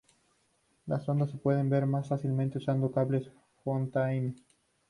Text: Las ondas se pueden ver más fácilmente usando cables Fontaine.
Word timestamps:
Las 0.87 1.07
ondas 1.09 1.29
se 1.29 1.37
pueden 1.37 1.69
ver 1.69 1.85
más 1.85 2.07
fácilmente 2.09 2.57
usando 2.57 2.91
cables 2.91 3.29
Fontaine. 3.63 4.33